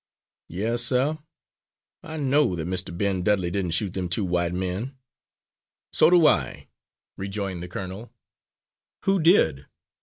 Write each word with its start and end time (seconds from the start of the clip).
Yes, 0.49 0.83
sir, 0.83 1.19
I 2.01 2.17
know 2.17 2.55
that 2.55 2.67
Mr. 2.67 2.89
Ben 2.97 3.21
Dudley 3.21 3.51
didn' 3.51 3.69
shoot 3.69 3.93
them 3.93 4.09
two 4.09 4.25
white 4.25 4.51
men." 4.51 4.97
"So 5.93 6.09
do 6.09 6.25
I," 6.25 6.69
rejoined 7.17 7.61
the 7.61 7.67
colonel. 7.67 8.11
"Who 9.03 9.19
did?" 9.19 9.67